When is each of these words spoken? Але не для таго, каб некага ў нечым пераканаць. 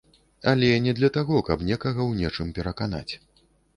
Але 0.51 0.69
не 0.85 0.93
для 0.99 1.09
таго, 1.17 1.37
каб 1.49 1.59
некага 1.69 2.01
ў 2.09 2.25
нечым 2.25 2.47
пераканаць. 2.57 3.13